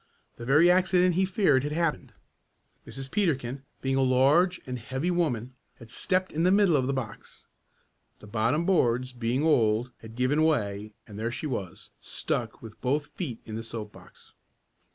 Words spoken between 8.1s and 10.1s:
The bottom boards, being old,